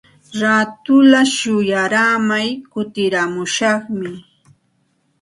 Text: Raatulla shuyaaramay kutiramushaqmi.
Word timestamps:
Raatulla 0.41 1.21
shuyaaramay 1.35 2.47
kutiramushaqmi. 2.71 4.09